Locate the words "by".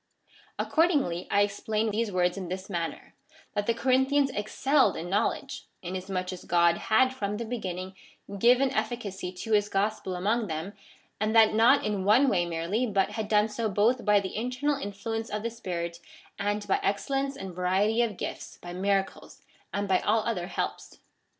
14.03-14.19, 16.67-16.79, 18.59-18.73, 19.87-19.99